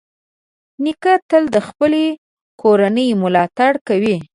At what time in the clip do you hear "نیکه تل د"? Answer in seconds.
0.83-1.57